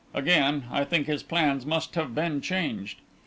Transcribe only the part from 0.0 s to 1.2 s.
Again I think